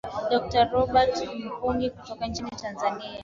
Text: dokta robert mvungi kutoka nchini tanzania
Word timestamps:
dokta 0.31 0.63
robert 0.65 1.27
mvungi 1.45 1.89
kutoka 1.89 2.27
nchini 2.27 2.49
tanzania 2.49 3.09